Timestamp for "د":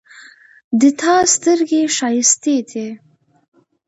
0.79-0.81